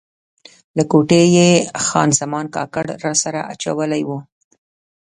له 0.77 0.83
کوټې 0.91 1.23
یې 1.37 1.49
خان 1.85 2.09
زمان 2.21 2.45
کاکړ 2.55 2.85
راسره 3.05 3.39
اچولی 3.53 4.01
و. 4.07 4.09